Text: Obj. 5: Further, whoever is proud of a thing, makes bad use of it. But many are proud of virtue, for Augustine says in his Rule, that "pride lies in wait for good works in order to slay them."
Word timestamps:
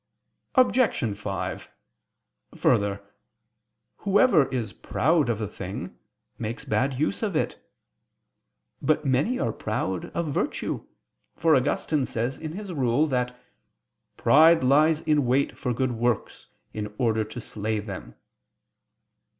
Obj. 0.55 1.15
5: 1.15 1.69
Further, 2.55 3.03
whoever 3.97 4.47
is 4.47 4.73
proud 4.73 5.29
of 5.29 5.39
a 5.39 5.47
thing, 5.47 5.95
makes 6.39 6.65
bad 6.65 6.95
use 6.99 7.21
of 7.21 7.35
it. 7.35 7.59
But 8.81 9.05
many 9.05 9.37
are 9.37 9.53
proud 9.53 10.05
of 10.15 10.33
virtue, 10.33 10.87
for 11.35 11.55
Augustine 11.55 12.07
says 12.07 12.39
in 12.39 12.53
his 12.53 12.73
Rule, 12.73 13.05
that 13.09 13.39
"pride 14.17 14.63
lies 14.63 15.01
in 15.01 15.27
wait 15.27 15.55
for 15.55 15.71
good 15.71 15.91
works 15.91 16.47
in 16.73 16.91
order 16.97 17.23
to 17.23 17.39
slay 17.39 17.79
them." 17.79 18.15